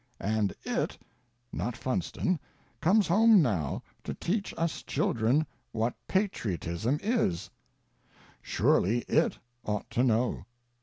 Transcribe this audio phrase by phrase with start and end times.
[0.19, 0.97] And It—
[1.61, 2.39] not Funston—
[2.81, 7.51] comes home now, to teach us chil dren what Patriotism is!
[8.41, 10.45] Surely It ought to know.